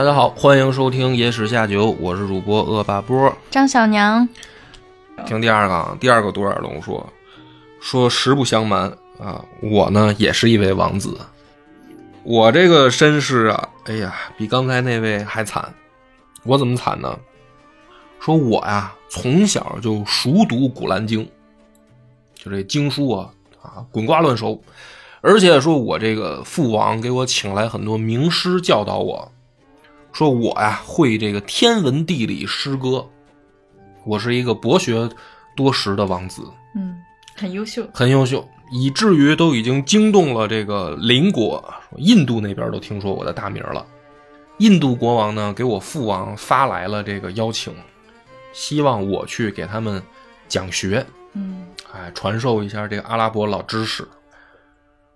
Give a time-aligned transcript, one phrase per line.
[0.00, 3.30] 大家好，欢迎收听《野史下酒》，我是主播恶霸波。
[3.50, 4.26] 张小娘，
[5.26, 7.06] 听第二个啊，第二个独眼龙说，
[7.82, 11.18] 说实不相瞒啊，我呢也是一位王子，
[12.22, 15.70] 我这个身世啊，哎呀，比刚才那位还惨。
[16.44, 17.18] 我怎么惨呢？
[18.20, 21.22] 说我呀，从小就熟读《古兰经》，
[22.42, 23.30] 就这经书啊
[23.60, 24.64] 啊，滚瓜烂熟。
[25.20, 29.30] 而且说我这个父王给我请来很多名师教导我，
[30.12, 33.06] 说我呀会这个天文地理诗歌，
[34.04, 35.08] 我是一个博学
[35.56, 36.42] 多识的王子，
[36.74, 37.00] 嗯，
[37.36, 41.62] 很优秀，很优秀，以至于都已经惊动了这个邻国，
[41.96, 43.86] 印度那边都听说我的大名了。
[44.58, 47.72] 印度国王呢给我父王发来了这个邀请，
[48.52, 50.02] 希望我去给他们
[50.48, 54.06] 讲学，嗯哎，传授一下这个阿拉伯老知识。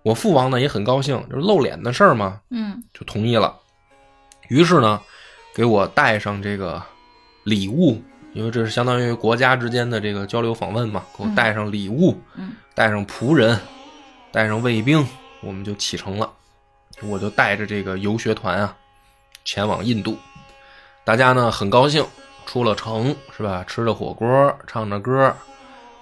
[0.03, 3.55] 我父王呢也很高兴，就是露脸的事儿嘛，嗯就同意了。
[4.49, 5.01] 于是呢，
[5.55, 6.83] 给我带上这个
[7.45, 13.59] 礼物，因为这是相当于国家之间的这个交流访问嘛，给我带上礼物，嗯带上仆人，
[14.33, 15.07] 带上卫兵，
[15.41, 16.31] 我们就启程了。
[17.03, 18.77] 我就带着这个游学团啊，
[19.45, 20.17] 前往印度。
[21.05, 22.07] 大家呢很高兴，
[22.47, 23.65] 出了城是吧？
[23.67, 25.35] 吃着火锅，唱着歌，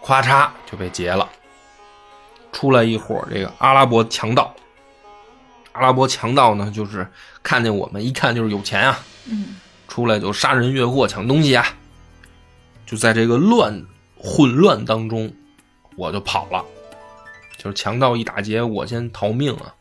[0.02, 1.28] 咵嚓就被劫了。
[2.52, 4.54] 出来一伙这个阿拉伯强盗。
[5.72, 7.06] 阿拉伯强盗呢，就是
[7.42, 9.56] 看见我们，一看就是有钱啊，嗯
[9.88, 11.66] 出来就杀人越货、抢东西啊。
[12.86, 13.84] 就在这个乱
[14.16, 15.32] 混乱当中，
[15.96, 16.64] 我就跑了。
[17.58, 19.74] 就是强盗一打劫，我先逃命啊。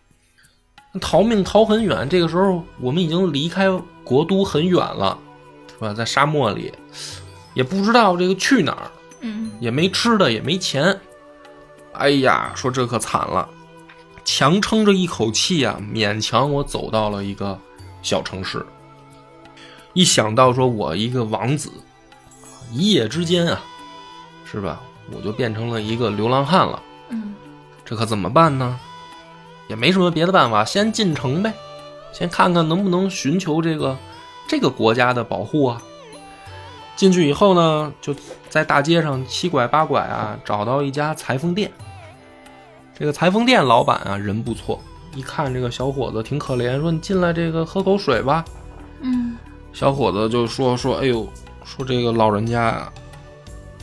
[1.00, 3.70] 逃命逃很远，这个时候我们已经离开
[4.04, 5.18] 国都很远了，
[5.70, 5.94] 是吧？
[5.94, 6.72] 在沙漠里，
[7.54, 11.00] 也不知道这个去哪儿，嗯也没吃的，也没钱。
[11.94, 13.50] 哎呀，说这可惨了，
[14.24, 17.60] 强撑着一口气啊，勉强我走到了一个
[18.02, 18.66] 小城市。
[19.94, 21.72] 一想到说我一个王子，
[22.72, 23.62] 一夜之间啊，
[24.46, 24.82] 是吧？
[25.14, 27.36] 我就变成了一个流浪汉了，嗯
[27.84, 28.80] 这可怎么办呢？
[29.68, 31.54] 也没什么别的办法，先进城呗，
[32.14, 33.98] 先看看能不能寻求这个
[34.48, 35.82] 这个国家的保护啊。
[36.96, 38.16] 进去以后呢，就
[38.50, 41.72] 在大街上七拐八拐啊，找到一家裁缝店。
[43.02, 44.80] 这个裁缝店老板啊，人不错，
[45.16, 48.46] 一看这个小伙子挺可怜，说你进来这个喝口水吧。
[49.00, 49.36] 嗯
[49.74, 51.28] 小伙子就说说，哎呦，
[51.66, 52.94] 说这个老人家呀，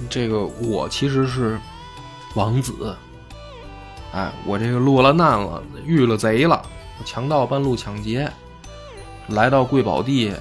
[0.09, 1.59] 这个我其实是
[2.37, 2.97] 王子，
[4.13, 6.63] 哎，我这个落了难了，遇了贼了，
[7.05, 8.31] 强盗半路抢劫，
[9.27, 10.33] 来到贵宝地，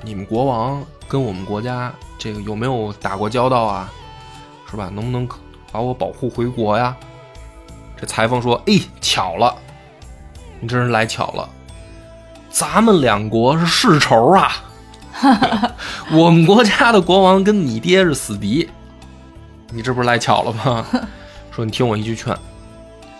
[0.00, 3.92] 你们国王跟我们国家这个有没有打过交道啊？
[4.70, 4.88] 是吧？
[4.94, 5.28] 能不能
[5.72, 6.96] 把我保护回国呀？
[8.02, 9.54] 这裁缝说，哎，巧了，
[10.58, 11.48] 你真是来巧了，
[12.50, 14.50] 咱们两国是世仇啊。
[16.10, 18.68] 我们国家的国王跟你爹是死敌，
[19.70, 20.84] 你这不是来巧了吗？
[21.52, 22.36] 说你听我一句劝，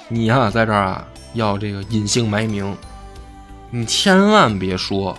[0.09, 2.77] 你呀、在这儿啊要这个隐姓埋名，
[3.71, 5.17] 你千万别说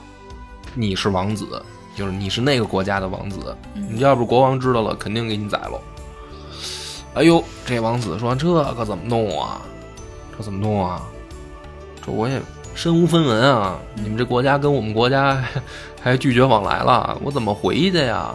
[0.74, 1.64] 你是王子，
[1.96, 5.80] 就是你是那个国家的王子，你要是国王知道了，肯定给你宰喽。
[7.16, 9.62] 哎呦，这王子说这可怎么弄啊？
[10.36, 11.02] 这怎么弄啊？
[12.04, 12.42] 这我也
[12.76, 13.78] 身无分文啊！
[13.96, 15.44] 你们这国家跟我们国家
[16.02, 18.34] 还拒绝往来了，我怎么回去呀？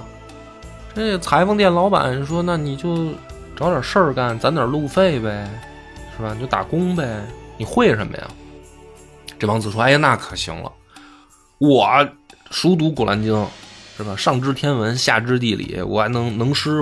[0.95, 3.13] 这裁缝店老板说：“那你就
[3.57, 5.51] 找点事儿干，攒点路费呗，
[6.17, 6.33] 是吧？
[6.35, 7.21] 你就打工呗。
[7.57, 8.29] 你会什么呀？”
[9.39, 10.73] 这王子说：“哎呀，那可行了，
[11.59, 12.09] 我
[12.51, 13.35] 熟读《古兰经》，
[13.97, 14.17] 是吧？
[14.17, 16.81] 上知天文，下知地理，我还能能诗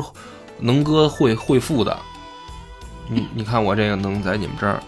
[0.59, 1.97] 能歌会会赋的。
[3.09, 4.81] 你 你看我这个能在你们这儿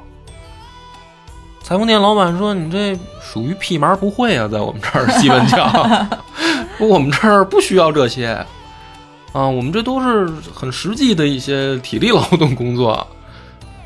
[1.63, 5.71] 裁缝店老板说：“你这属于屁麻不会啊，在我们这儿 基本讲，
[6.77, 8.29] 说我们这儿不需要这些
[9.33, 13.07] 啊，我们这都是很实际的一些体力劳动工作，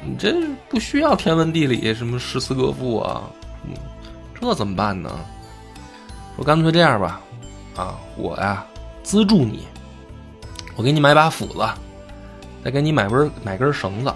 [0.02, 0.34] 你这
[0.70, 3.20] 不需要天文地理什么诗词歌赋啊，
[3.64, 3.74] 嗯，
[4.40, 5.10] 这怎么办呢？
[6.34, 7.20] 说干脆这样吧，
[7.76, 8.64] 啊，我呀
[9.02, 9.68] 资助你，
[10.76, 11.66] 我给你买把斧子，
[12.62, 14.12] 再给你买根买根绳子，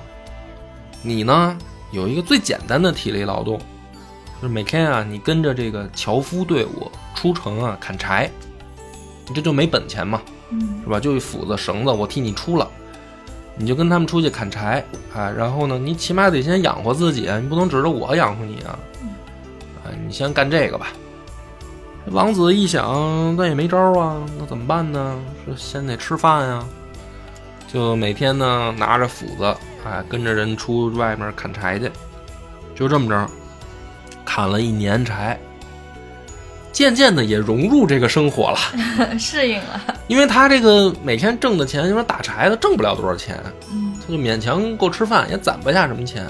[1.02, 1.58] 你呢？”
[1.92, 3.58] 有一个最简单的体力劳动，
[4.40, 8.30] 就是每天啊，你跟着这个樵夫队伍出城啊砍柴，
[9.26, 11.00] 你这就没本钱嘛，嗯是吧？
[11.00, 12.70] 就一斧子绳子，我替你出了，
[13.56, 18.78] 你就跟他们出去砍柴啊，然后呢，你起码得先养活自己，你不能指着我养活你啊，
[19.82, 20.92] 啊，你先干这个吧。
[22.06, 25.18] 王子一想，那也没招啊，那怎么办呢？
[25.44, 26.64] 说先得吃饭呀，
[27.72, 29.54] 就每天呢拿着斧子，
[29.84, 31.90] 哎，跟着人出外面砍柴去，
[32.74, 33.30] 就这么着，
[34.24, 35.38] 砍了一年柴，
[36.72, 38.58] 渐渐的也融入这个生活了，
[39.18, 39.80] 适应了。
[40.08, 43.38] 因为他这个每天挣的钱，因为打柴的挣不了多少钱，
[43.70, 43.88] 嗯。
[44.00, 46.26] 他就勉强够吃饭，也攒不下什么钱，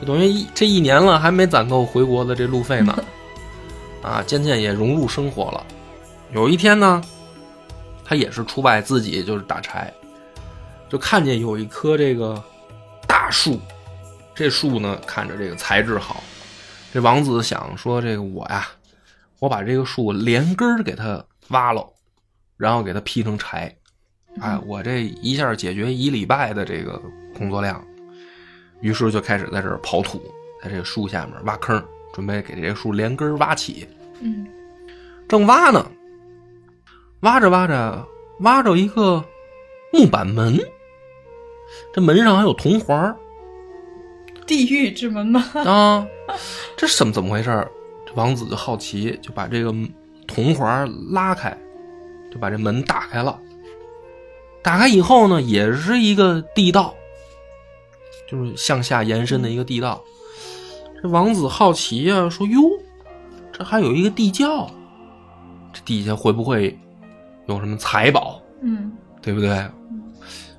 [0.00, 2.94] 就等于一这一年了还没攒够回国的这路费呢，
[4.04, 5.66] 啊，渐渐也融入生活了。
[6.30, 7.02] 有一天呢，
[8.04, 9.90] 他也是出外自己就是打柴，
[10.90, 12.42] 就看见有一棵这个
[13.08, 13.58] 大树，
[14.34, 16.22] 这树呢看着这个材质好，
[16.92, 18.68] 这王子想说这个我呀，
[19.38, 21.82] 我把这个树连根儿给它挖了，
[22.58, 23.74] 然后给它劈成柴，
[24.40, 27.00] 哎，我这一下解决一礼拜的这个
[27.38, 27.82] 工作量，
[28.82, 30.20] 于是就开始在这儿刨土，
[30.62, 31.82] 在这个树下面挖坑，
[32.14, 33.86] 准备给这个树连根挖起。
[34.22, 34.46] 嗯
[35.28, 35.90] 正挖呢，
[37.20, 38.06] 挖着挖着，
[38.40, 39.24] 挖着一个
[39.92, 40.58] 木板门，
[41.92, 43.14] 这门上还有铜环
[44.46, 45.42] 地狱之门吗？
[45.64, 46.06] 啊，
[46.76, 47.70] 这什怎么怎么回事儿？
[48.06, 49.74] 这王子就好奇，就把这个
[50.26, 51.56] 铜环拉开，
[52.30, 53.40] 就把这门打开了。
[54.62, 56.94] 打开以后呢，也是一个地道，
[58.30, 60.04] 就是向下延伸的一个地道。
[61.04, 62.62] 这王子好奇呀、说：“哟，
[63.52, 64.66] 这还有一个地窖，
[65.70, 66.78] 这底下会不会
[67.46, 68.40] 有什么财宝？
[68.62, 68.90] 嗯
[69.20, 69.62] 对不对？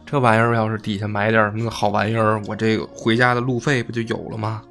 [0.06, 4.62] 这玩意儿要是底下埋点什么好玩意儿，我这个回家的路费不就有了吗？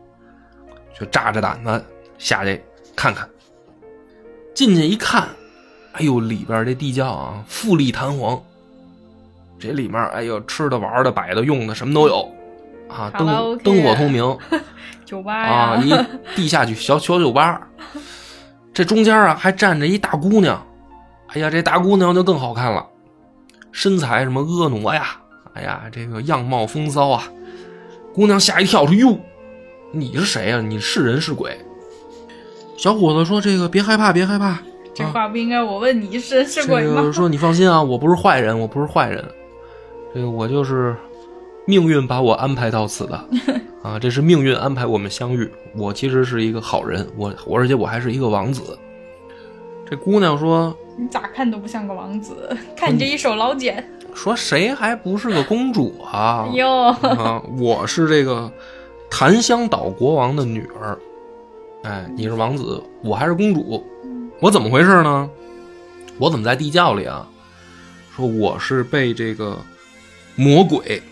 [0.97, 1.85] 就炸着胆子
[2.19, 2.63] 下去
[2.95, 3.29] 看看。
[4.55, 5.27] 进去一看，
[5.95, 8.41] 哎呦，里边这地窖啊，富丽堂皇。
[9.59, 12.33] 这里面，哎呦，吃的、玩的、摆的、用的，什么都有
[12.89, 14.39] 啊，灯灯火通明
[15.05, 17.61] 酒吧啊，呀， 一地下去小小酒吧。
[18.73, 20.61] 这中间啊，还站着一大姑娘，
[21.29, 22.85] 哎呀，这大姑娘就更好看了，
[23.71, 25.17] 身材什么婀娜呀，
[25.55, 27.25] 哎呀，这个样貌风骚啊。
[28.13, 29.19] 姑娘吓一跳，说：“哟，
[29.93, 31.57] 你是谁呀、你是人是鬼？”
[32.77, 34.59] 小伙子说：“这个别害怕，别害怕。
[34.95, 36.95] 这话不应该我问你是是鬼吗？
[37.01, 39.25] 这个说你放心啊，我不是坏人，我不是坏人，
[40.15, 40.95] 这个我就是
[41.67, 43.25] 命运把我安排到此的
[43.83, 45.51] 啊，这是命运安排我们相遇。
[45.77, 48.79] 我其实是一个好人，我我而且我还是一个王子。
[49.89, 53.85] 这姑娘说你咋看都不像个王子， 看你这一手老茧。
[54.15, 56.49] 说谁还不是个公主啊？
[56.53, 58.51] 哟，啊，我是这个
[59.11, 60.97] 檀香岛国王的女儿。
[61.83, 63.85] 哎，你是王子，我还是公主，
[64.41, 65.29] 我怎么回事呢？
[66.19, 67.29] 我怎么在地窖里啊？
[68.15, 69.59] 说我是被这个
[70.37, 71.03] 魔鬼，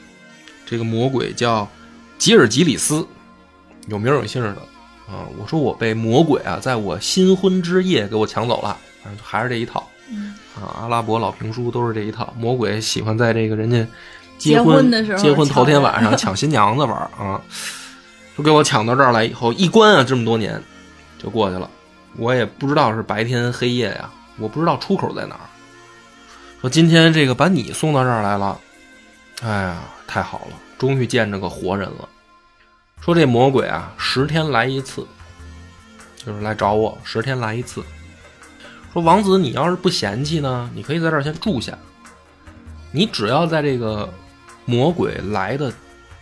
[0.72, 1.69] 这个魔鬼叫
[2.16, 3.06] 吉尔吉里斯，
[3.88, 4.48] 有名有姓的
[5.06, 5.28] 啊。
[5.38, 8.74] 我说我被魔鬼啊，在我新婚之夜给我抢走了，
[9.04, 9.86] 反正还是这一套。
[10.08, 12.32] 嗯啊，阿拉伯老评书都是这一套。
[12.38, 13.86] 魔鬼喜欢在这个人家
[14.38, 17.38] 结婚婚的时候结婚头天晚上抢新娘子玩啊，
[18.34, 20.58] 就给我抢到这儿来以后，一关啊，这么多年
[21.19, 21.69] 就过去了。
[22.16, 25.44] 我也不知道是白天黑夜呀，我不知道出口在哪儿。
[26.62, 28.58] 说今天这个把你送到这儿来了，
[29.43, 32.09] 哎呀，太好了，终于见着个活人了。
[33.00, 35.05] 说这魔鬼啊，十天来一次，
[36.25, 37.83] 就是来找我，十天来一次。
[38.93, 41.77] 说王子，你要是不嫌弃呢，你可以在这儿先住下。
[42.93, 44.09] 你只要在这个
[44.65, 45.72] 魔鬼来的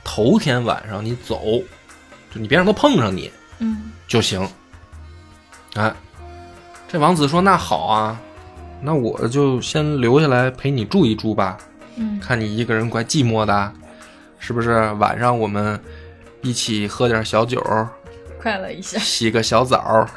[0.03, 1.43] 头天晚上你走，
[2.33, 4.49] 就你别让他碰上你嗯就行。
[5.75, 5.95] 哎，
[6.89, 8.19] 这王子说：“那好啊，
[8.81, 11.59] 那我就先留下来陪你住一住吧。
[12.01, 13.73] 嗯看你一个人怪寂寞的，
[14.39, 14.91] 是不是？
[14.95, 15.79] 晚上我们
[16.41, 17.63] 一起喝点小酒，
[18.41, 18.99] 快乐一下。
[18.99, 20.09] 洗个小澡，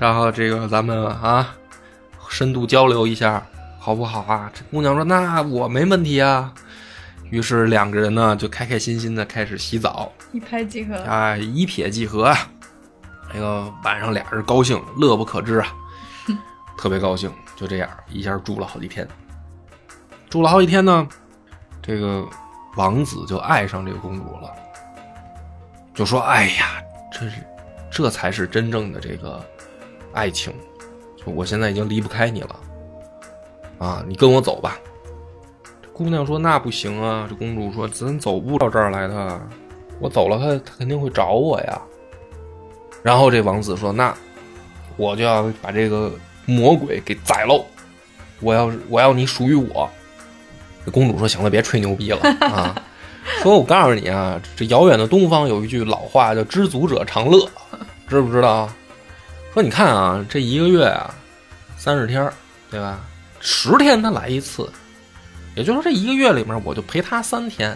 [0.00, 1.54] 然后这个咱们啊，
[2.28, 3.40] 深度交流一下，
[3.78, 4.50] 好不好啊？
[4.52, 6.52] 这姑娘说：“那我没问题啊。”
[7.30, 10.96] 于是两个人呢就开开心心的开始洗澡，一拍即合。
[10.96, 12.36] 啊，一撇即合啊。
[13.32, 15.68] 那个晚上俩人高兴，乐不可支啊，
[16.76, 17.32] 特别高兴。
[17.54, 19.06] 就这样一下住了好几天，
[20.32, 21.06] 住了好几天呢，
[21.82, 22.26] 这个
[22.76, 24.50] 王子就爱上这个公主了，
[25.92, 27.36] 就说：“哎呀，这是
[27.90, 29.44] 这才是真正的这个
[30.14, 30.50] 爱情，
[31.26, 32.56] 我现在已经离不开你了，
[33.76, 34.78] 啊，你跟我走吧。”
[35.92, 39.38] 姑娘说：“那不行啊。”这公主说：“咱走不到这儿来的，
[40.00, 41.78] 我走了他，他肯定会找我呀。”
[43.04, 44.14] 然后这王子说：“那
[44.96, 46.10] 我就要把这个
[46.46, 47.66] 魔鬼给宰喽，
[48.40, 49.86] 我要我要你属于我。”
[50.84, 52.74] 这公主说：“行了，别吹牛逼了啊！
[53.40, 57.48] 说我告诉你啊，这遥远的东方有一句老话叫‘知足者常乐’，
[58.08, 58.68] 知不知道？
[59.54, 61.14] 说你看啊，这一个月啊，
[61.76, 62.28] 三十天，
[62.70, 63.00] 对吧？
[63.40, 64.68] 十天他来一次，
[65.54, 67.70] 也就是说这一个月里面我就陪他三天，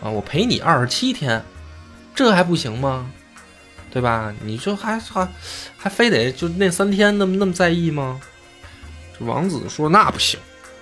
[0.00, 1.42] 啊，我陪你二十七天，
[2.14, 3.10] 这还不行吗？
[3.90, 4.34] 对吧？
[4.42, 5.26] 你就还还
[5.76, 8.20] 还非得就那三天那么那么在意吗？
[9.18, 10.38] 这王子说那不行，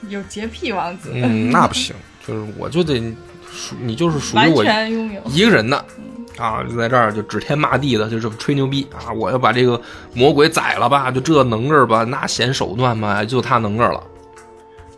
[0.09, 1.95] 有洁癖王子，嗯，那不行，
[2.27, 3.01] 就是我就得
[3.51, 4.65] 属你就是属于我。
[5.27, 5.85] 一个人的
[6.39, 9.13] 啊，就在这儿就指天骂地的，就这么吹牛逼啊！
[9.13, 9.81] 我要把这个
[10.13, 14.03] 魔鬼宰了吧，就这能个儿吧，那显手段嘛，就他能个儿了。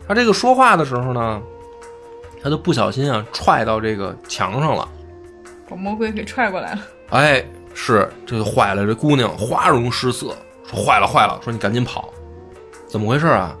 [0.07, 1.41] 他这个说话的时候呢，
[2.43, 4.87] 他就不小心啊踹到这个墙上了，
[5.69, 6.81] 把魔鬼给踹过来了。
[7.11, 10.35] 哎，是这就坏了，这姑娘花容失色，
[10.69, 12.13] 说坏了坏了，说你赶紧跑，
[12.87, 13.55] 怎么回事啊？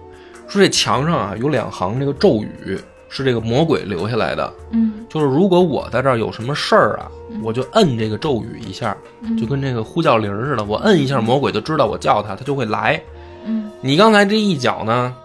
[0.49, 2.77] 说这墙上啊有两行这个咒语，
[3.07, 7.07] 是这个魔鬼留下来的，嗯就是如果我在这儿有什么事儿啊，
[7.43, 13.01] 我就摁这个咒语一下，嗯就跟这个呼叫铃似的，我摁一下，魔鬼就知道我叫他，他就会来。
[13.45, 15.15] 嗯你刚才这一脚呢，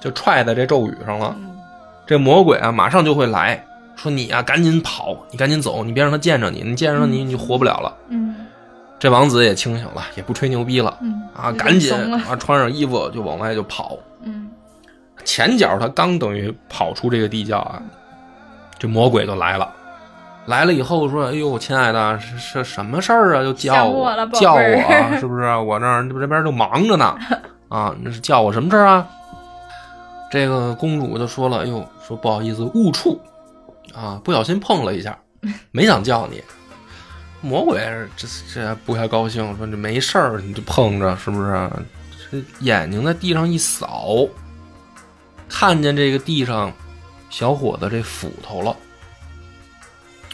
[0.00, 1.58] 就踹在这咒语上了，嗯
[2.06, 3.64] 这魔鬼啊马上就会来
[3.96, 7.94] 说你啊赶紧跑，你赶紧走，你别让他见着你，你见着你你就活不了了。
[8.08, 8.36] 嗯
[8.98, 13.98] 这王子也清醒了，也不吹牛逼了嗯啊，赶紧啊穿上衣服就往外就跑。
[15.22, 17.80] 嗯前脚他刚等于跑出这个地窖啊，
[18.78, 19.70] 这魔鬼就来了。
[20.46, 23.42] 来了以后说：“哎呦，亲爱的，是是什么事儿啊？
[23.44, 25.56] 就叫想我了叫我，是不是？
[25.56, 27.16] 我这儿这边就忙着呢，
[27.70, 29.06] 啊，那是叫我什么事儿啊？”
[30.32, 33.20] 这个公主就说了：“哎呦，说不好意思，误触
[33.94, 35.16] 啊，不小心碰了一下，
[35.70, 36.42] 没想叫你。”
[37.40, 37.80] 魔鬼
[38.16, 41.70] 这这不太高兴，说：“这没事儿，你就碰着是不是？
[42.32, 44.16] 这眼睛在地上一扫，
[45.52, 46.72] 看见这个地上
[47.28, 48.74] 小伙子这斧头了，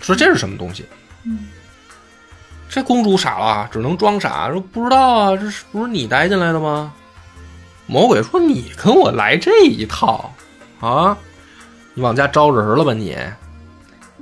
[0.01, 0.87] 说这是什么东西？
[1.25, 1.49] 嗯
[2.71, 6.93] 这公主傻了，只能装傻，说不知道啊，这是不是你带进来的吗？
[7.87, 10.31] 魔鬼说：“你跟我来这一套
[10.79, 11.17] 啊？
[11.95, 13.17] 你往家招人了吧你？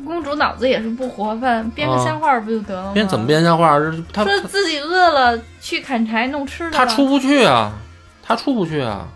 [0.05, 2.93] 公主脑子也是不活泛，编个瞎话不就得了吗？
[2.95, 3.27] 编怎么？
[3.27, 3.77] 编瞎话？
[3.81, 6.79] 这他说自己饿了去砍柴弄吃的吧。
[6.79, 7.73] 他出不去啊，
[8.23, 9.09] 他出不去啊，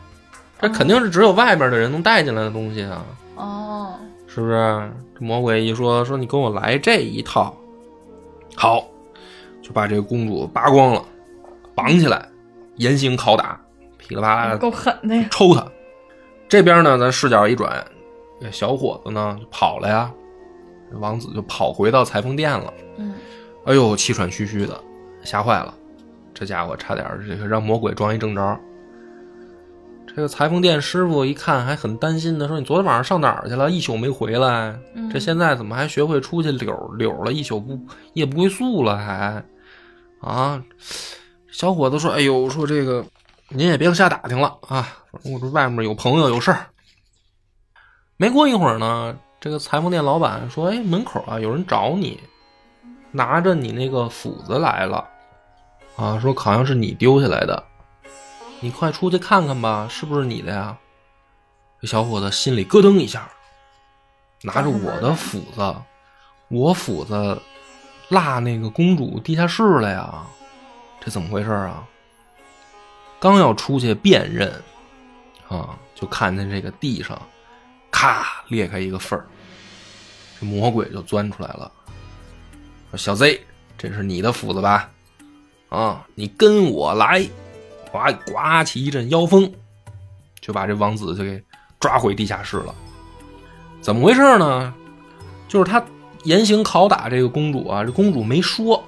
[0.61, 3.05] 这肯定是只有外边的人能带进来的东西啊。”
[3.37, 3.95] 哦，
[4.27, 4.93] 是不是？
[5.19, 7.57] 这魔鬼一说说你跟我来这一套，
[8.55, 8.85] 好，
[9.63, 11.03] 就把这个公主扒光了，
[11.75, 12.29] 绑起来，
[12.77, 13.59] 严刑拷打，
[13.97, 15.27] 噼里啪啦的够狠的呀！
[15.31, 15.67] 抽他。
[16.49, 17.83] 这边呢，咱视角一转，
[18.41, 20.11] 这小伙子呢就跑了呀，
[20.93, 22.73] 王子就跑回到裁缝店了。
[22.99, 23.15] 嗯
[23.65, 24.79] 哎呦，气喘吁吁的，
[25.23, 25.73] 吓坏了，
[26.35, 28.61] 这家伙差点这个让魔鬼装一正着。
[30.15, 33.71] 这个裁缝店师傅一看还很担心的说：“你昨天晚上上哪儿去了？
[33.71, 37.33] 一宿没回来，嗯这现在怎么还学会出去溜儿溜儿了？
[37.33, 37.79] 一宿不
[38.15, 39.45] 夜不归宿了还？
[40.21, 40.63] 啊？”
[41.53, 43.05] 小伙子说：“哎呦，说这个
[43.49, 44.87] 您也别瞎打听了啊，
[45.25, 46.67] 我这外面有朋友有事儿。”
[48.19, 52.21] 没过一会儿呢，这个裁缝店老板说：“哎，门口啊有人找你，
[53.13, 55.09] 拿着你那个斧子来了，
[55.97, 57.63] 啊，说好像是你丢下来的，
[58.61, 60.77] 你快出去看看吧，是不是你的呀？”
[61.81, 63.29] 这小伙子心里咯噔一下，
[64.43, 65.75] 拿着我的斧子，
[66.49, 67.41] 我斧子
[68.09, 70.27] 落那个公主地下室了呀，
[71.01, 71.87] 这怎么回事啊？
[73.19, 74.63] 刚要出去辨认，
[75.49, 77.21] 啊，就看见这个地上，
[77.91, 79.27] 咔裂开一个缝儿，
[80.39, 81.73] 这魔鬼就钻出来了
[82.97, 83.43] ，：“小 Z，
[83.79, 84.91] 这是你的斧子吧？
[85.71, 87.27] 啊，你跟我来！”
[87.91, 89.51] 刮刮起一阵妖风，
[90.41, 91.43] 就把这王子就给
[91.79, 92.75] 抓回地下室了。
[93.81, 94.75] 怎么回事呢？
[95.49, 95.83] 就是他
[96.25, 98.85] 严刑拷打这个公主啊，这公主没说，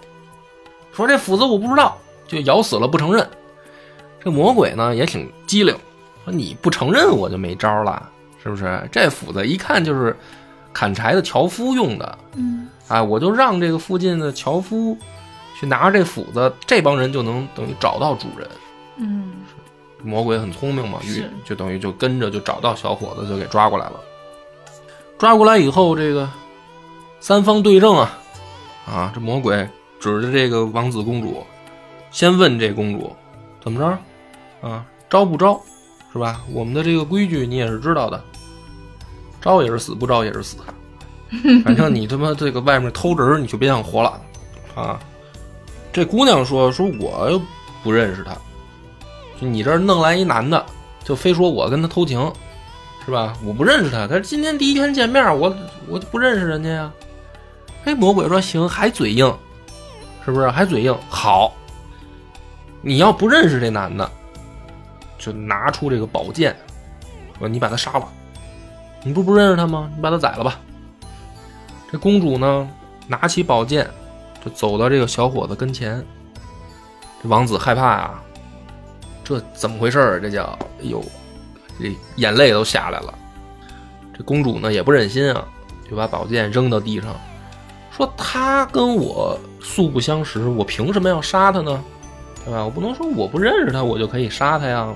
[0.92, 1.96] 说这斧子我不知道，
[2.28, 3.28] 就咬死了不承认。
[4.22, 5.76] 这魔鬼呢也挺机灵，
[6.24, 8.08] 说你不承认我就没招了，
[8.40, 8.88] 是不是？
[8.92, 10.16] 这斧子一看就是
[10.72, 14.96] 砍柴的樵夫用的，嗯啊，我就让这个附近的樵夫
[15.58, 18.48] 去拿着这斧子，这帮人就能等于找到主人。
[18.96, 19.32] 嗯
[20.02, 20.98] 魔鬼很聪明嘛，
[21.44, 24.00] 就等于就跟着就找到小伙子，就给抓过来了。
[25.16, 26.28] 抓过来以后，这个
[27.20, 28.18] 三方对证啊，
[28.84, 29.56] 啊，这魔鬼
[30.00, 31.46] 指着这个王子公主，
[32.10, 33.14] 先问这公主
[33.62, 35.60] 怎么着啊，招不招，
[36.12, 36.42] 是吧？
[36.50, 38.20] 我们的这个规矩你也是知道的，
[39.40, 40.56] 招也是死，不招也是死，
[41.64, 44.20] 反正你他妈这个外面偷人你就别想活了
[44.74, 44.98] 啊！
[45.92, 47.40] 这姑娘说说我又
[47.84, 48.36] 不认识他。
[49.42, 50.64] 你这弄来一男的，
[51.02, 52.32] 就非说我跟他偷情，
[53.04, 53.36] 是吧？
[53.44, 55.54] 我不认识他，他今天第一天见面，我
[55.88, 56.92] 我就不认识人家呀。
[57.84, 59.26] 哎，魔鬼说行，还嘴硬，
[60.24, 60.48] 是不是？
[60.48, 61.52] 还嘴硬，好。
[62.80, 64.08] 你要不认识这男的，
[65.18, 66.56] 就拿出这个宝剑，
[67.38, 68.08] 说你把他杀了。
[69.02, 69.90] 你不不认识他吗？
[69.96, 70.60] 你把他宰了吧。
[71.90, 72.68] 这公主呢，
[73.08, 73.88] 拿起宝剑，
[74.44, 76.04] 就走到这个小伙子跟前。
[77.20, 78.22] 这王子害怕啊，
[79.24, 80.20] 这怎么回事儿？
[80.20, 81.02] 这叫哎呦，
[81.78, 83.14] 这眼泪都下来了。
[84.16, 85.44] 这公主呢也不忍心啊，
[85.88, 87.14] 就把宝剑扔到地上，
[87.90, 91.82] 说他跟我素不相识，我凭什么要杀他呢？
[92.44, 92.64] 对吧？
[92.64, 94.92] 我不能说我不认识他，我就可以杀他呀，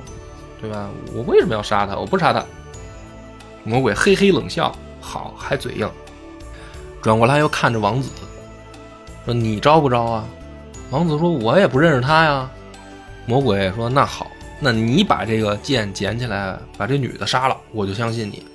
[0.60, 0.90] 对吧？
[1.14, 1.96] 我为什么要杀他？
[1.96, 2.44] 我不杀他。
[3.62, 5.88] 魔鬼嘿嘿冷笑，好，还嘴硬。
[7.00, 8.10] 转过来又看着王子，
[9.24, 10.24] 说：“你招不招啊？”
[10.90, 12.50] 王子说：“我也不认识他呀。”
[13.26, 14.30] 魔鬼说：“那好，
[14.60, 18.46] 那你把这个剑捡起来，把这女的杀了，我就相信你。”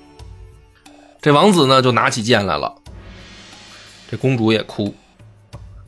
[1.21, 2.73] 这王子呢，就拿起剑来了。
[4.09, 4.95] 这公主也哭，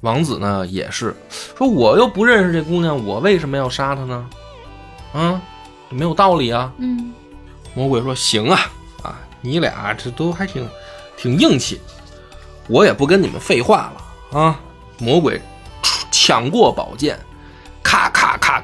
[0.01, 1.15] 王子呢也是
[1.57, 4.29] 说：“我又不认识这姑娘，我为什么要杀她呢？
[5.13, 5.41] 啊，
[5.89, 7.13] 没有道理啊。”嗯，
[7.73, 8.71] 魔鬼说：“行啊，
[9.01, 10.67] 啊，你俩这都还挺
[11.17, 11.81] 挺硬气。”
[12.69, 14.57] 我也不跟你们废话了啊！
[14.97, 15.41] 魔鬼
[16.11, 17.23] 抢过宝剑，咔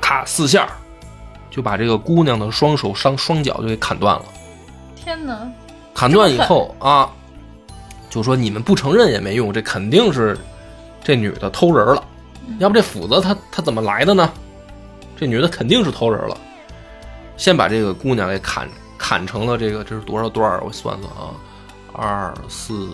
[0.09, 0.67] 咔咔咔四下，
[1.51, 4.25] 就把这个姑娘的双手、双双脚就给砍断了。
[4.95, 5.47] 天哪！
[5.93, 7.11] 砍断以后啊，
[8.09, 10.35] 就说你们不承认也没用，这肯定是
[11.03, 12.03] 这女的偷人了。
[12.57, 14.31] 要不这斧子她她怎么来的呢？
[15.15, 16.35] 这女的肯定是偷人了。
[17.37, 21.37] 先把这个姑娘给砍砍成了这个这是多少段我算算啊，
[21.93, 22.89] 二四。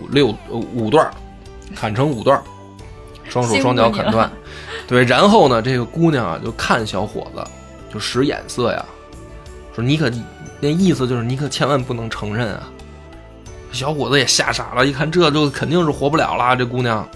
[0.00, 1.10] 五六五段，
[1.74, 2.40] 砍成五段，
[3.32, 4.30] 双手双脚砍断。
[4.86, 7.42] 对，然后呢，这个姑娘啊就看小伙子，
[7.90, 8.84] 就使眼色呀，
[9.74, 10.10] 说你可
[10.60, 12.68] 那意思就是你可千万不能承认啊。
[13.72, 16.54] 小伙子也吓傻了，一看这就肯定是活不了了。
[16.54, 17.08] 这姑娘，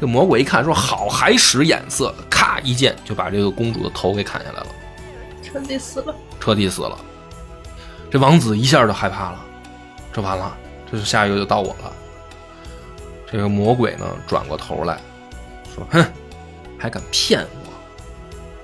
[0.00, 4.66] 这魔鬼一看说好，还使眼色，咔一剑就把这个公主的头给砍下来了，
[5.42, 6.96] 彻底死了，彻底死了。
[8.08, 9.40] 这王子一下就害怕了，
[10.12, 10.56] 这完了。
[10.92, 11.92] 这是下一个就到我了。
[13.30, 15.00] 这个魔鬼呢，转过头来
[15.74, 16.04] 说：“哼，
[16.78, 17.46] 还敢骗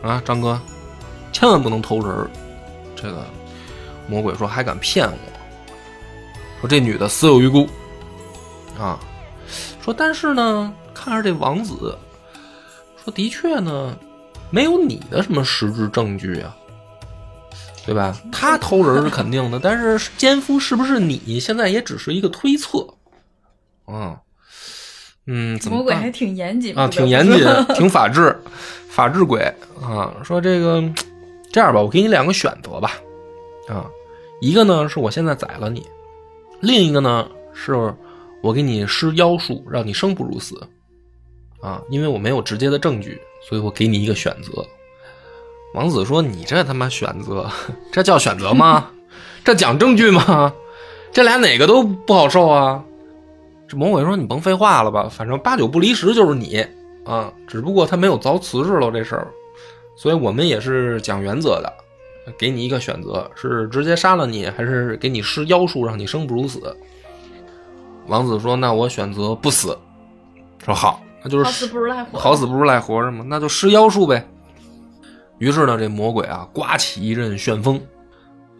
[0.03, 0.61] 我啊，张哥，
[1.33, 2.31] 千万不能偷人
[2.95, 3.25] 这个
[4.09, 5.19] 魔鬼说：“还敢骗我？
[6.61, 7.69] 说这女的死有余辜
[8.79, 8.99] 啊。
[9.83, 11.97] 说但是呢，看着这王子，
[13.03, 13.97] 说的确呢，
[14.51, 16.57] 没有你的什么实质证据啊。”
[17.87, 18.19] 对吧？
[18.33, 21.38] 他偷人是肯定的，但是奸夫是不是你？
[21.38, 22.85] 现在也只是一个推测。
[23.87, 24.19] 嗯
[25.26, 28.36] 嗯，魔鬼还挺严谨啊，挺严谨，挺法治，
[28.88, 29.40] 法治鬼
[29.82, 30.14] 啊。
[30.22, 30.82] 说这个
[31.52, 32.92] 这样吧，我给你两个选择吧。
[33.68, 33.86] 啊，
[34.40, 35.84] 一个呢是我现在宰了你，
[36.60, 37.92] 另一个呢是
[38.42, 40.54] 我给你施妖术，让你生不如死。
[41.60, 44.64] 啊，因为我没有直接的证据，所以我给你一个选择。
[45.74, 47.50] 王子说：“你这他妈选择，
[47.92, 48.88] 这叫选择吗？
[49.44, 50.52] 这讲证据吗？
[51.12, 52.82] 这俩哪个都不好受啊！”
[53.68, 56.64] 这魔鬼说：“你甭废话了吧，反正八九不离十就是你
[57.05, 59.29] 啊，只不过他没有凿瓷实了这事儿，
[59.96, 61.72] 所以我们也是讲原则的，
[62.38, 66.76] 给你一个选择，是直接杀了你，还是给你施妖术让你生不如死？”
[68.07, 69.76] 王子说：“那我选择不死。”
[70.64, 74.24] 说好，那就是好死不如赖活，好死不如赖活着嘛，那就施妖术呗。
[75.38, 77.81] 于是呢，这魔鬼啊，刮起一阵旋风，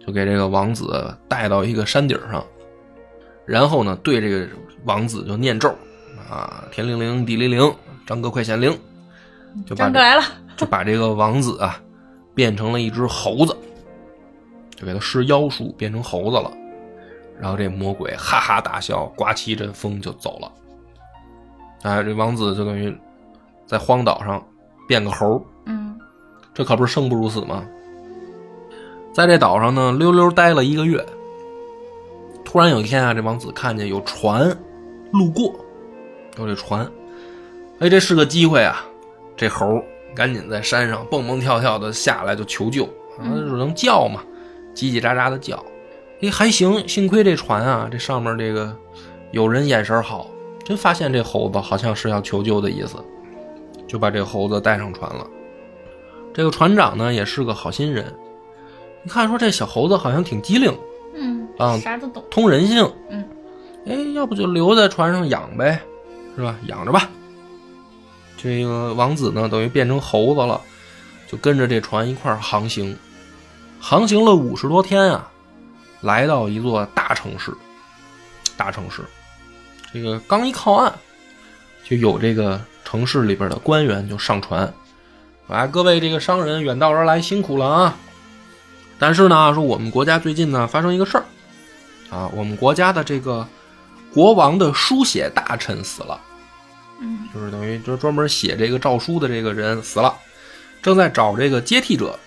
[0.05, 2.45] 就给这个王子带到一个山顶上，
[3.45, 4.47] 然后呢，对这个
[4.87, 5.69] 王子就念咒
[6.31, 7.75] 啊，天灵灵，地灵灵，
[8.07, 8.71] 张哥快显灵，
[9.67, 10.23] 就把张哥来了，
[10.57, 11.79] 就把这个王子啊
[12.35, 13.57] 变成了一只猴子，
[14.75, 16.51] 就给他施妖术变成猴子了。
[17.39, 20.51] 然后这魔鬼哈哈大笑，刮起一阵风就走了。
[21.83, 22.97] 哎，这王子就等于
[23.67, 24.43] 在荒岛上
[24.89, 25.99] 变个猴嗯。
[26.55, 27.63] 这可不是生不如死吗？
[29.13, 31.05] 在这岛上呢，溜溜待了一个月。
[32.45, 34.57] 突然有一天啊，这王子看见有船
[35.13, 35.55] 路过，
[36.39, 36.91] 有这船，
[37.79, 38.85] 哎，这是个机会啊！
[39.37, 39.83] 这猴
[40.15, 42.85] 赶紧在山上蹦蹦跳跳的下来就求救，
[43.19, 44.23] 啊，能叫嘛，
[44.75, 45.63] 叽叽喳喳的叫。
[46.23, 48.75] 哎，还行，幸亏这船啊，这上面这个
[49.33, 50.31] 有人眼神好，
[50.65, 52.97] 真发现这猴子好像是要求救的意思，
[53.87, 55.27] 就把这猴子带上船了。
[56.33, 58.13] 这个船长呢也是个好心人，
[59.03, 60.75] 你看说这小猴子好像挺机灵，
[61.15, 63.23] 嗯啊，啥都懂，通人性，嗯，
[63.87, 65.81] 哎，要不就留在船上养呗，
[66.37, 66.57] 是吧？
[66.67, 67.09] 养着吧。
[68.37, 70.61] 这个王子呢，等于变成猴子了，
[71.29, 72.97] 就跟着这船一块航行，
[73.81, 75.31] 航行了五十多天啊，
[76.01, 77.53] 来到一座大城市，
[78.57, 79.03] 大城市，
[79.93, 80.93] 这个刚一靠岸，
[81.85, 84.73] 就有这个城市里边的官员就上船。
[85.49, 87.97] 啊，各位这个商人远道而来，辛苦了啊！
[88.99, 91.25] 但是呢，说我们国家最近呢发生一个事儿，
[92.11, 93.47] 啊，我们国家的这个
[94.13, 96.21] 国王的书写大臣死了，
[97.01, 100.15] 嗯就是等于就是专门写这个诏书的这个人死了，
[100.83, 102.19] 正在找这个接替者。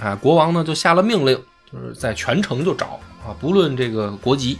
[0.00, 1.36] 啊，国王呢就下了命令，
[1.72, 4.56] 就是在全城就找啊，不论这个国籍，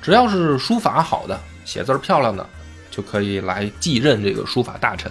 [0.00, 2.48] 只要是书法好的、写字儿漂亮的，
[2.88, 5.10] 就可以来继任这个书法大臣。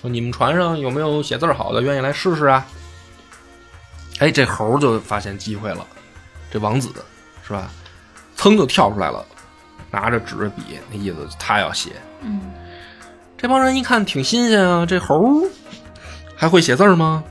[0.00, 2.66] 说你们船上有没有写字儿好的，愿意来试试啊？
[4.18, 5.86] 哎，这猴就发现机会了，
[6.50, 6.88] 这王子
[7.46, 7.70] 是吧？
[8.36, 9.24] 噌就跳出来了，
[9.90, 11.92] 拿着纸笔，那意思他要写。
[12.22, 12.40] 嗯
[13.36, 15.42] 这帮人一看挺新鲜啊，这猴
[16.34, 17.22] 还会写字吗？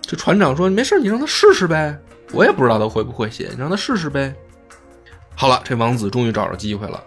[0.00, 1.96] 这船长说：“没事，你让他试试呗。
[2.32, 4.34] 我也不知道他会不会写，你让他试试呗。”
[5.36, 7.00] 好了，这王子终于找着机会了，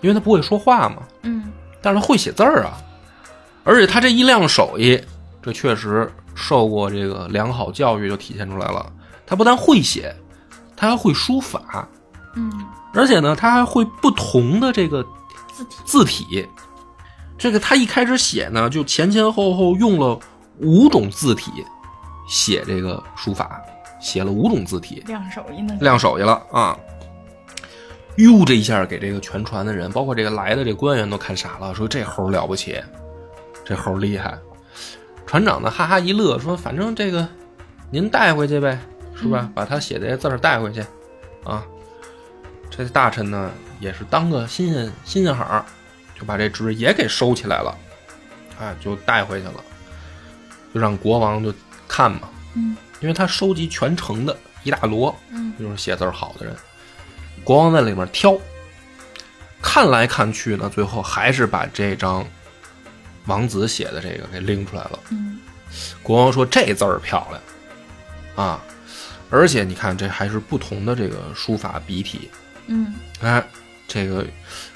[0.00, 2.76] 因为他不会说话嘛，嗯但是他会写字儿啊，
[3.62, 5.00] 而且他这一亮手艺，
[5.40, 8.92] 这确实受过这个良好教育就体现出来了。
[9.24, 10.12] 他不但会写，
[10.74, 11.88] 他还会书法，
[12.34, 12.50] 嗯，
[12.96, 15.06] 而且呢，他还会不同的这个
[15.52, 16.48] 字体字体。
[17.38, 20.18] 这个他一开始写呢，就前前后后用了
[20.58, 21.52] 五种字体
[22.26, 23.60] 写这个书法，
[24.00, 25.76] 写了五种字体，亮手艺呢？
[25.80, 26.74] 亮手艺了啊！
[28.16, 32.82] 哟，这一下给这个全船的人，包括这个来的这官员都看傻了，说这猴了不起，
[33.62, 34.38] 这猴厉害。
[35.26, 37.28] 船长呢，哈哈一乐，说反正这个
[37.90, 38.78] 您带回去呗，
[39.14, 39.40] 是吧？
[39.42, 40.80] 嗯把他写的这字儿带回去
[41.44, 41.62] 啊。
[42.70, 43.50] 这大臣呢，
[43.80, 45.64] 也是当个新鲜新鲜好儿，
[46.18, 47.76] 就把这纸也给收起来了，
[48.58, 49.64] 哎，就带回去了，
[50.74, 51.52] 就让国王就
[51.88, 56.54] 看嘛，嗯因为他收集全城的一大摞，嗯就是写字儿好的人，
[57.44, 58.36] 国王在里面挑，
[59.62, 62.26] 看来看去呢，最后还是把这张
[63.26, 64.98] 王子写的这个给拎出来了。
[65.10, 65.40] 嗯
[66.02, 68.62] 国王说这字儿漂亮啊，
[69.28, 72.30] 而且你看这还是不同的这个书法笔体，
[72.66, 73.44] 嗯哎，
[73.86, 74.24] 这个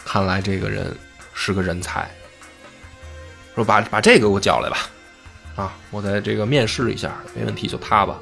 [0.05, 0.95] 看来这个人
[1.35, 2.11] 是个人才。
[3.55, 4.77] 说把把这个给我叫来吧，
[5.57, 8.19] 啊，我在这个面试一下，没问题就他吧。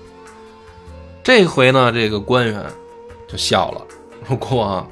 [1.22, 2.64] 这回呢，这个官员
[3.28, 3.87] 就笑了，
[4.26, 4.90] 说国王，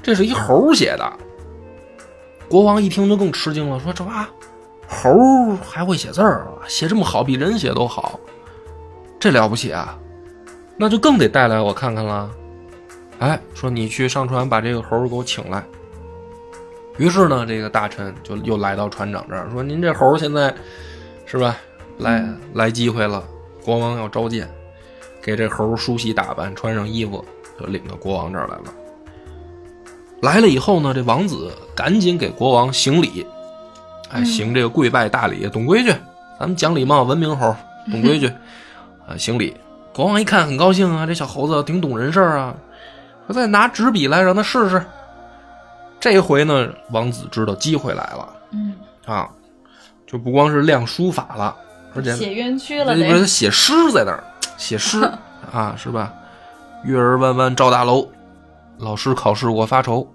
[0.00, 1.12] 这是一猴写的。
[2.48, 4.28] 国王一听就更吃惊了，说这哇，
[4.86, 8.20] 猴还会写字儿，写这么好，比人写都好，
[9.18, 9.98] 这了不起啊！
[10.76, 12.30] 那就更得带来我看看了。
[13.18, 15.62] 哎，说你去上船把这个猴给我请来。
[16.96, 20.54] 于是呢，这个大臣就又来到船长这儿，说：“您这猴现在
[21.26, 21.56] 是吧？
[21.98, 23.22] 来来机会了，
[23.64, 24.48] 国王要召见，
[25.22, 27.24] 给这猴梳洗打扮，穿上衣服，
[27.58, 28.64] 就领到国王这儿来了。
[30.20, 33.26] 来了以后呢，这王子赶紧给国王行礼，
[34.10, 35.90] 哎，嗯行这个跪拜大礼，懂规矩，
[36.38, 37.54] 咱们讲礼貌，文明猴，
[37.90, 38.28] 懂规 矩，
[39.06, 39.56] 啊，行礼。
[39.92, 42.73] 国王一看很高兴啊，这小猴子挺懂人事啊，说
[43.32, 44.84] 再拿纸笔来让他试试。
[45.98, 48.74] 这回呢，王子知道机会来了嗯，
[49.06, 49.28] 啊，
[50.06, 51.56] 就不光是亮书法了，
[51.94, 53.26] 而且写冤屈了这不是得。
[53.26, 54.22] 写诗在那儿
[54.58, 55.00] 写诗
[55.50, 56.12] 啊，是吧？
[56.84, 58.06] 月儿弯弯照大楼，
[58.76, 60.06] 老师考试我发愁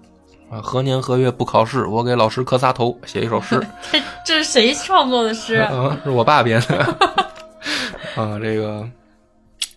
[0.48, 1.84] 啊，何年何月不考试？
[1.86, 5.56] 我给老师磕仨头，写一首诗 这这是谁创作的诗？
[5.56, 6.76] 啊，是我爸编的
[8.14, 8.38] 啊。
[8.40, 8.88] 这个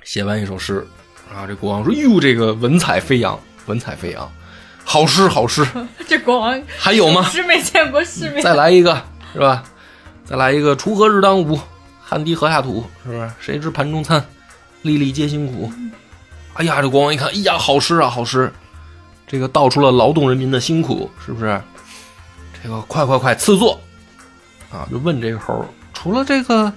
[0.03, 0.87] 写完一首诗
[1.35, 4.31] 啊，这国王说：“哟，这个文采飞扬，文采飞扬，
[4.83, 5.65] 好诗好诗，
[6.07, 8.43] 这国王 还有吗？”是没见过世面。
[8.43, 9.01] 再来一个，
[9.33, 9.63] 是吧？
[10.25, 11.59] 再来一个，锄禾日当午，
[12.01, 13.31] 汗滴禾下土，是不是？
[13.39, 14.23] 谁知盘中餐，
[14.83, 15.71] 粒粒皆辛苦。
[16.53, 18.51] 哎呀，这国王一看，哎呀，好诗啊，好诗，
[19.25, 21.59] 这个道出了劳动人民的辛苦，是不是？
[22.63, 23.77] 这个快快快，赐座
[24.71, 24.87] 啊！
[24.89, 26.71] 就问这个猴儿，除了这个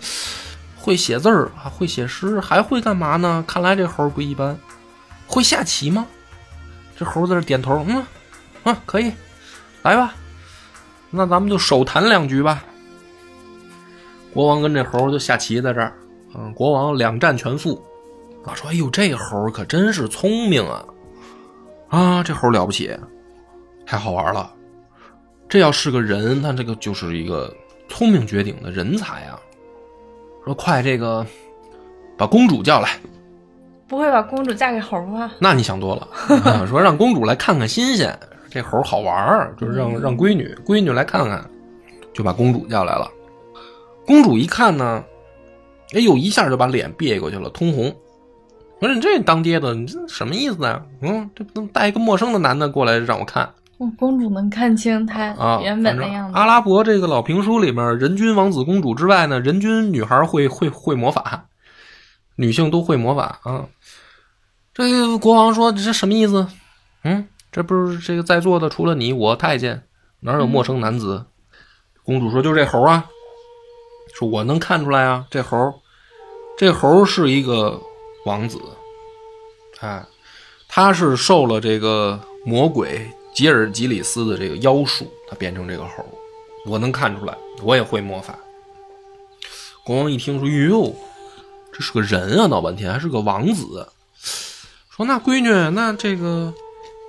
[0.87, 3.45] 会写字儿啊，会写诗，还会干嘛呢？
[3.45, 4.57] 看来这猴不一般，
[5.27, 6.07] 会下棋吗？
[6.97, 8.07] 这猴在这点头，嗯，
[8.63, 9.13] 嗯，可以，
[9.83, 10.15] 来吧。
[11.11, 12.63] 那咱们就手谈两局吧。
[14.33, 15.93] 国王跟这猴就下棋在这儿，
[16.37, 17.85] 嗯，国王两战全负。
[18.45, 20.85] 啊，说，哎呦，这猴可真是聪明啊！
[21.89, 22.97] 啊，这猴了不起，
[23.85, 24.55] 太好玩了。
[25.49, 27.53] 这要是个人，他这个就是一个
[27.89, 29.37] 聪明绝顶的人才啊。
[30.47, 31.27] 说，快这个
[32.17, 32.91] 把公主叫来。
[33.89, 35.33] 不会把公主嫁给猴吧？
[35.39, 36.09] 那你想多了。
[36.45, 38.19] 啊、说让公主来看看新鲜，
[38.51, 41.45] 这猴好玩儿，就是让让闺女闺女来看看，
[42.13, 43.11] 就把公主叫来了。
[44.07, 45.05] 公主一看呢，
[45.95, 47.95] 哎呦，一下就把脸别过去了，通红。
[48.81, 50.83] 我说你这当爹的，你这什么意思啊？
[51.01, 53.66] 嗯，这不能带一个陌生的男的过来让我看嗯
[53.99, 55.61] 公主能看清她啊？
[55.63, 56.39] 原本的样子。
[56.39, 61.47] 阿拉伯这个老评书里面，人均王子公主之外呢，人均女孩会会会魔法，
[62.37, 63.67] 女性都会魔法啊。
[64.73, 66.47] 这个国王说：“这什么意思？
[67.03, 69.83] 嗯，这不是这个在座的除了你，我太监
[70.21, 71.27] 哪有陌生男子？”
[72.05, 73.07] 公主说：“就这猴啊。”
[74.15, 75.75] 说：“我能看出来啊，这猴，
[76.57, 77.81] 这猴是一个
[78.25, 78.59] 王子，
[79.81, 80.05] 哎，
[80.69, 86.03] 他是受了这个魔鬼吉尔吉里斯的这个妖术，他变成这个猴，
[86.65, 88.39] 我能看出来，我也会魔法。”
[89.85, 90.97] 国王一听说：“哟，
[91.71, 92.47] 这是个人啊！
[92.47, 93.87] 闹半天还是个王子。”
[94.89, 96.55] 说：“那闺女，那这个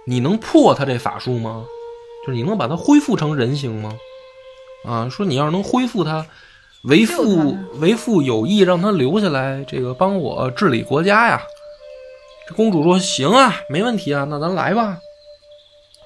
[0.05, 1.65] 你能破他这法术吗？
[2.25, 3.97] 就是你能把他恢复成人形吗？
[4.83, 6.25] 啊，说你要是能恢复他。”
[6.83, 11.41] 为父为父有意让他留下来，这个帮我治理国家呀。
[12.47, 14.99] 这公主说：“行啊，没问题啊，那咱来吧。”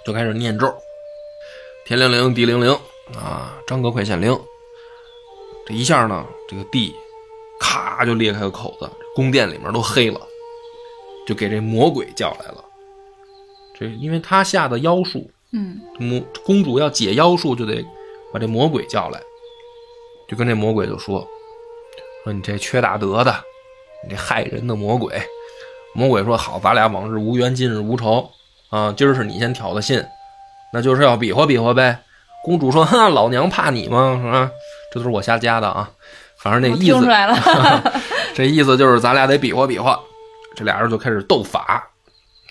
[0.06, 0.74] 就开始念咒，
[1.86, 2.72] 天灵灵，地灵灵
[3.16, 3.58] 啊！
[3.68, 4.36] 张哥快显灵！
[5.66, 6.96] 这一下呢，这个地
[7.60, 10.20] 咔就裂开个口子，宫殿里面都黑了，
[11.28, 12.66] 就给这魔鬼叫来了。
[13.78, 17.86] 这因为他下的妖术，嗯，魔公主要解妖术，就得
[18.34, 19.22] 把这魔鬼叫来。
[20.28, 21.28] 就跟这魔鬼就说
[22.24, 23.36] ：“说你这缺大德的，
[24.04, 25.22] 你这害人的魔鬼。”
[25.94, 28.32] 魔鬼说：“好，咱俩往日无冤，近日无仇
[28.72, 28.94] 啊！
[28.98, 30.04] 今儿是你先挑的衅，
[30.74, 32.00] 那就是要比划比划呗。”
[32.44, 34.20] 公主说：“哼，老娘怕你吗？
[34.24, 34.52] 是吧？
[34.92, 35.92] 这都是我瞎加的啊。
[36.38, 37.36] 反正那意思，听出来了，
[38.34, 40.00] 这意思就是咱俩得比划比划。
[40.56, 41.88] 这俩人就开始斗法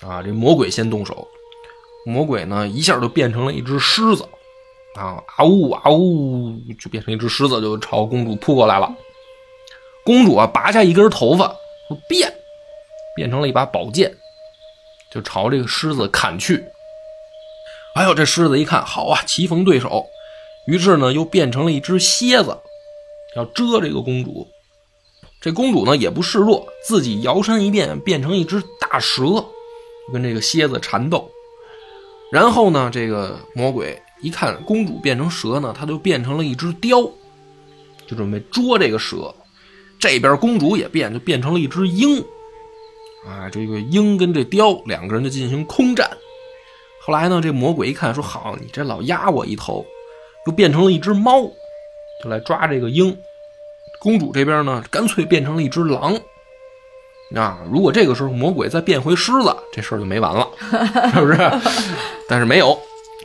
[0.03, 0.23] 啊！
[0.23, 1.27] 这魔鬼先动手，
[2.07, 4.25] 魔鬼呢一下就变成了一只狮子。”
[4.97, 8.93] 啊啊呜啊呜，就变成一只狮子，就朝公主扑过来了。
[10.05, 11.55] 公主啊，拔下一根头发，
[12.09, 12.33] 变，
[13.15, 14.13] 变成了一把宝剑，
[15.13, 16.65] 就朝这个狮子砍去。
[17.95, 20.07] 哎呦，这狮子一看，好啊，棋逢对手，
[20.67, 22.57] 于是呢，又变成了一只蝎子，
[23.37, 24.47] 要蛰这个公主。
[25.41, 29.45] 这公主呢，也不示弱，自己摇身一变，变成一只大蛇，
[30.13, 31.31] 跟这个蝎子缠斗。
[32.31, 34.01] 然后呢，这个魔鬼。
[34.23, 37.01] 一看公主变成蛇呢，他就变成了一只雕，
[38.07, 39.35] 就准备捉这个蛇。
[39.99, 42.23] 这边公主也变，就变成了一只鹰。
[43.27, 46.11] 啊，这个鹰跟这雕两个人就进行空战。
[47.03, 49.85] 后来呢，这魔鬼一看说：“好，你这老压我一头，
[50.47, 51.43] 又变成了一只猫，
[52.23, 53.17] 就来抓这个鹰。”
[54.01, 56.19] 公主这边呢，干脆变成了一只狼。
[57.37, 60.49] 啊，如果这个时候魔鬼再变回狮子，这事儿就没完了，
[61.13, 61.39] 是不是？
[62.29, 62.79] 但是没有。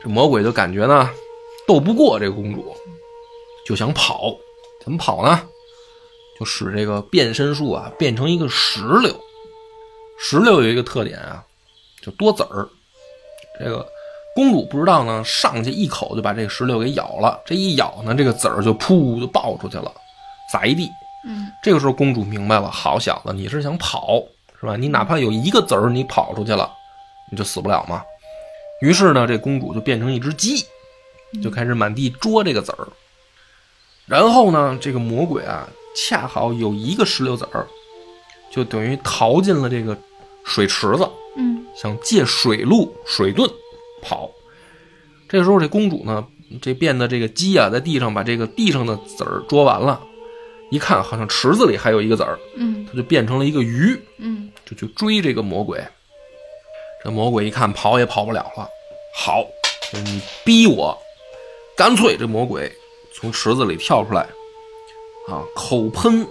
[0.03, 1.09] 魔鬼就感觉呢，
[1.65, 2.75] 斗不过这个公主，
[3.65, 4.35] 就想跑。
[4.83, 5.41] 怎么跑呢？
[6.39, 9.19] 就使这个变身术啊，变成一个石榴。
[10.19, 11.43] 石榴有一个特点啊，
[12.01, 12.67] 就多籽儿。
[13.59, 13.85] 这个
[14.35, 17.41] 公主不知道呢，上去一口就把这个石榴给咬了。
[17.45, 19.91] 这一咬呢，这个籽儿就噗就爆出去了，
[20.51, 20.89] 撒一地。
[21.27, 24.21] 嗯，这个时候公主明白了，好小子，你是想跑
[24.59, 24.75] 是吧？
[24.75, 26.71] 你哪怕有一个籽儿，你跑出去了，
[27.31, 28.03] 你就死不了嘛？
[28.81, 30.65] 于是呢，这公主就变成一只鸡，
[31.41, 32.87] 就开始满地捉这个籽儿。
[34.05, 37.65] 然后呢，这个魔鬼啊，恰好有一个石榴籽儿，
[38.51, 39.97] 就等于逃进了这个
[40.43, 43.51] 水池子，嗯，想借水路水遁
[44.01, 44.29] 跑。
[45.27, 46.25] 这时候，这公主呢，
[46.61, 50.01] 这变的这个鸡啊，在地上把这个地上的籽儿捉完了，
[50.69, 55.83] 一看好像池子里还有一个籽儿，嗯，它就变成了一个鱼，嗯，就去追这个魔鬼。
[57.03, 58.67] 这魔鬼一看跑也跑不了了，
[59.15, 59.45] 好，
[59.91, 60.97] 你逼我，
[61.75, 62.71] 干脆这魔鬼
[63.13, 64.21] 从池子里跳出来，
[65.27, 66.25] 啊，口喷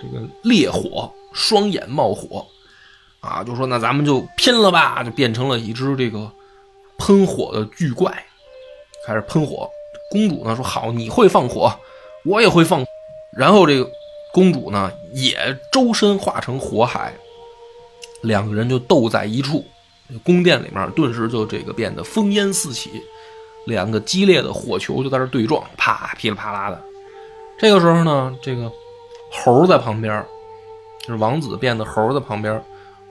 [0.00, 2.46] 这个烈火，双眼冒火，
[3.20, 6.30] 啊，就说那咱们就拼了吧，就变成了一只这个
[6.98, 8.24] 喷火的巨怪，
[9.06, 9.68] 开始喷火。
[10.10, 11.72] 公主呢说好，你会放火，
[12.24, 12.84] 我也会放，
[13.32, 13.88] 然后这个
[14.32, 17.14] 公主呢也周身化成火海，
[18.22, 19.64] 两个人就斗在一处。
[20.24, 22.90] 宫殿里面顿时就这个变得烽烟四起，
[23.66, 26.82] 两个激烈的火球就在这对撞，啪噼里啪啦的。
[27.56, 28.72] 这个时候呢，这个
[29.30, 30.26] 猴在旁边，
[31.10, 32.62] 就是王子变的猴在旁边，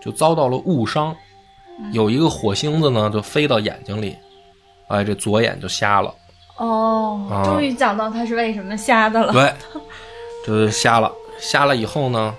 [0.02, 1.14] 就遭到了误伤，
[1.92, 4.16] 有一个火星子呢就飞到眼睛里，
[4.88, 6.16] 哎，这左眼就瞎了。
[6.56, 9.34] 哦，终于讲到他是为什么瞎的了。
[9.34, 9.54] 对，
[10.48, 12.34] 就是瞎了，瞎了以后呢，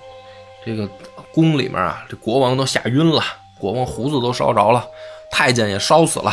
[0.65, 0.89] 这个
[1.35, 3.23] 宫里面啊，这国王都吓晕了。
[3.59, 4.89] 国王胡子都烧着了，
[5.31, 6.31] 太监也烧死了，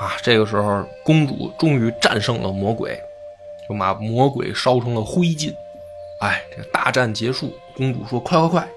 [0.00, 0.18] 啊！
[0.20, 2.98] 这个时候，公主终于战胜了魔鬼，
[3.68, 5.54] 就把魔鬼烧成了灰烬。
[6.20, 8.68] 哎，这个大战结束，公主说：“快快快，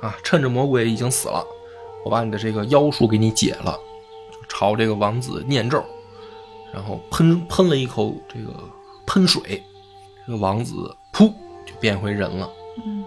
[0.00, 0.16] 啊！
[0.24, 1.46] 趁着魔鬼已经死了，
[2.04, 3.78] 我把你的这个妖术给你解了。”
[4.32, 5.84] 就朝这个王子念咒，
[6.72, 8.52] 然后喷喷了一口这个
[9.06, 9.62] 喷水，
[10.26, 11.32] 这个王子噗
[11.66, 12.50] 就变回人了。
[12.84, 13.04] 嗯，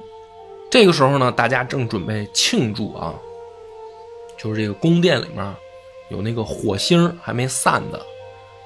[0.69, 3.13] 这个时候呢，大家正准备庆祝啊。
[4.37, 5.55] 就是这个宫殿里面，
[6.09, 8.01] 有那个火星还没散的，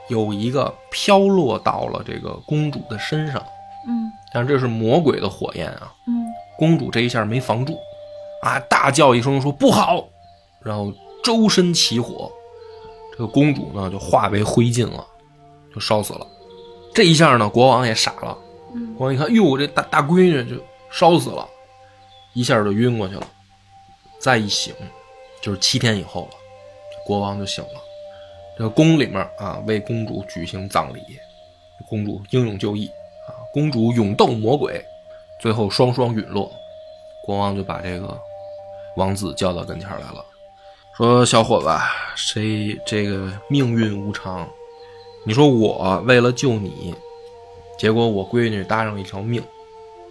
[0.07, 3.56] 有一个飘落到了这个公主的身上，嗯
[4.33, 6.25] 但是这是魔鬼的火焰啊，嗯
[6.57, 7.77] 公主这一下没防住，
[8.41, 10.07] 啊，大叫一声说不好，
[10.61, 10.91] 然后
[11.23, 12.31] 周身起火，
[13.11, 15.05] 这个公主呢就化为灰烬了，
[15.73, 16.25] 就烧死了。
[16.93, 18.37] 这一下呢，国王也傻了，
[18.73, 20.61] 嗯国王一看，哟，我这大大闺女就
[20.91, 21.47] 烧死了，
[22.33, 23.27] 一下就晕过去了。
[24.19, 24.73] 再一醒，
[25.41, 26.29] 就是七天以后了，
[27.05, 27.81] 国王就醒了。
[28.57, 30.99] 这个宫里面啊，为公主举行葬礼，
[31.87, 32.96] 公主英勇就义啊，
[33.57, 34.79] 公主勇斗魔鬼，
[35.39, 36.51] 最后双双陨落。
[37.25, 38.15] 国王就把这个
[38.97, 40.23] 王子叫到跟前来了，
[40.95, 41.67] 说：“小伙子，
[42.15, 44.47] 谁这个命运无常？
[45.25, 46.93] 你说我为了救你，
[47.79, 49.41] 结果我闺女搭上一条命，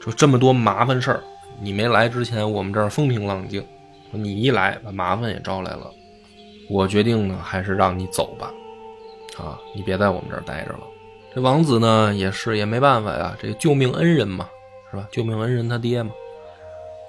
[0.04, 1.22] 就这么多麻烦事儿，
[1.61, 3.64] 你没来之前，我们这儿风平浪静，
[4.11, 5.88] 你一来，把麻烦也招来了。
[6.68, 8.52] 我决定呢，还是让你走吧，
[9.38, 10.80] 啊，你别在我们这儿待着了。
[11.37, 14.49] 这王子呢，也是也没办法呀，这救命恩人嘛，
[14.90, 15.07] 是吧？
[15.12, 16.11] 救命恩人他爹嘛，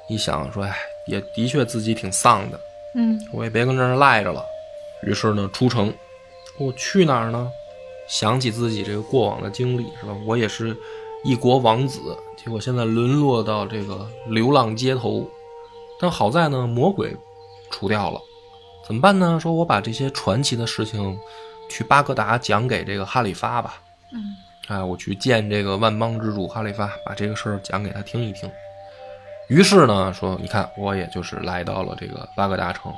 [0.10, 2.60] 一想说，哎，也的确自己挺丧的，
[2.94, 4.44] 嗯我也别跟这儿赖着了。
[5.04, 5.94] 于是呢，出城，
[6.60, 7.50] 我去哪儿呢？
[8.10, 10.14] 想起自己这个过往的经历，是吧？
[10.26, 10.76] 我也是
[11.24, 12.02] 一国王子，
[12.36, 15.26] 结果现在沦落到这个流浪街头。
[16.02, 17.16] 但好在呢，魔鬼
[17.70, 18.20] 除掉了，
[18.86, 19.40] 怎么办呢？
[19.40, 21.18] 说我把这些传奇的事情
[21.70, 23.82] 去巴格达讲给这个哈里发吧。
[24.12, 28.52] 嗯哎，我去见这个万邦之主哈里发，把这个事儿讲给他听一听。
[29.48, 32.94] 于是呢，说你看，我也就是来到了这个巴格达城，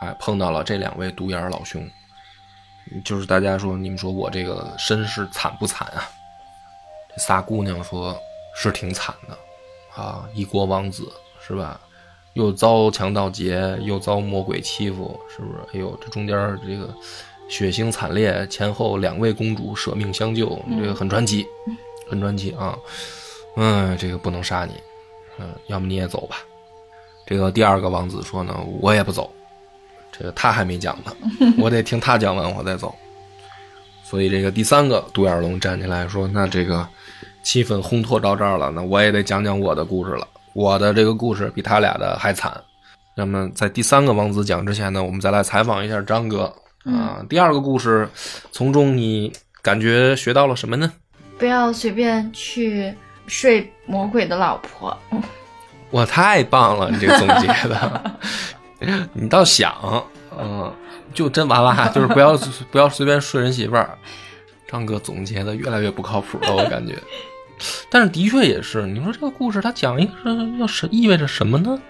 [0.00, 1.88] 哎，碰到了这两位独眼老兄，
[3.04, 6.02] 就是大家说，你们说我这个身世惨不惨啊？
[7.10, 8.18] 这仨姑娘说，
[8.56, 11.08] 是挺惨的，啊，一国王子
[11.46, 11.80] 是吧？
[12.32, 15.60] 又遭强盗劫，又遭魔鬼欺负，是不是？
[15.72, 16.36] 哎呦，这中间
[16.66, 16.92] 这个
[17.48, 21.46] 血腥惨烈，前后两位公主舍命相救，这个很传奇，
[22.08, 22.78] 很传奇啊。
[23.56, 24.72] 嗯，这个不能杀你，
[25.38, 26.38] 嗯，要么你也走吧。
[27.26, 29.30] 这个第二个王子说呢，我也不走，
[30.10, 31.14] 这个他还没讲呢，
[31.58, 32.94] 我得听他讲完我再走。
[34.02, 36.86] 所以这个第三个独眼龙站起来说：“那这个
[37.42, 40.28] 气氛烘托到这儿了，那我也得讲讲我的故事了。
[40.52, 42.52] 我的这个故事比他俩的还惨。
[43.14, 47.24] 那么在第三个王子讲之前呢，我们再来采访一下张哥啊。
[47.28, 48.08] 第二个故事，
[48.50, 50.92] 从中你感觉学到了什么呢？
[51.38, 52.94] 不要随便去
[53.26, 54.96] 睡魔鬼的老婆。
[55.90, 56.90] 我，太棒了！
[56.90, 58.18] 你这个总结的，
[59.14, 59.74] 你倒想，
[60.36, 60.72] 嗯，
[61.12, 62.36] 就真完了，就是不要
[62.70, 63.96] 不要随便睡人媳妇儿。
[64.66, 66.96] 张哥总结的越来越不靠谱了，我感觉。
[67.88, 71.80] 但是的确也是，你说这个故事它讲一个是要是意味着什么呢？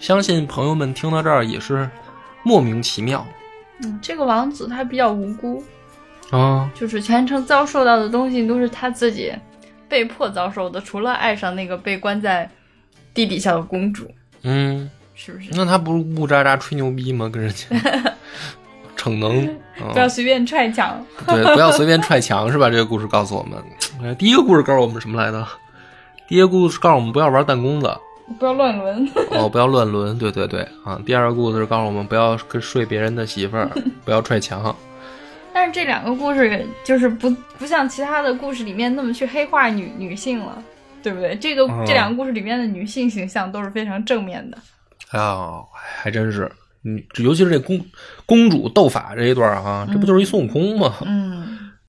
[0.00, 1.88] 相信朋友们听到这儿也是
[2.42, 3.24] 莫名其妙
[3.80, 5.62] 嗯，这个王子他比较无辜，
[6.30, 6.70] 啊。
[6.74, 9.32] 就是全程遭受到的东西都是他自己
[9.88, 12.48] 被迫遭受的，除了爱上那个被关在
[13.14, 14.10] 地底下的公主，
[14.42, 15.50] 嗯，是不是？
[15.52, 17.28] 那他不是呜喳喳吹牛逼吗？
[17.28, 17.66] 跟人家
[18.96, 19.46] 逞能，
[19.80, 21.04] 啊不要随便踹墙。
[21.26, 22.70] 对，不要随便踹墙，是吧？
[22.70, 23.58] 这个故事告诉我们，
[24.02, 25.46] 呃第一个故事告诉我们什么来的？
[26.28, 27.94] 第一个故事告诉我们不要玩弹弓子，
[28.38, 29.08] 不要乱伦。
[29.30, 31.00] 哦，不要乱伦，对对对啊。
[31.04, 33.70] 第二个故事告诉我们不要跟睡别人的媳妇儿，
[34.04, 34.74] 不要踹墙。
[35.54, 40.62] 但是这两个故事就是不不像其他的故事里面那么去黑化女女性了，
[41.02, 41.36] 对不对？
[41.36, 44.58] 这个、哦这两个故事里面的女性形象都是非常正面的。
[45.10, 46.50] 啊，还真是，
[46.84, 47.78] 嗯，尤其是这公
[48.24, 50.94] 公主斗法这一段啊，这不就是一孙悟空吗？
[51.04, 51.71] 嗯